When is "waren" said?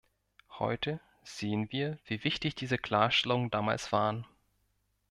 3.91-4.25